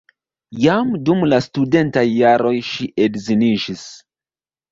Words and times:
Jam 0.61 0.87
dum 1.09 1.19
la 1.33 1.39
studentaj 1.47 2.03
jaroj 2.13 2.55
ŝi 2.69 2.87
edziniĝis. 3.07 3.87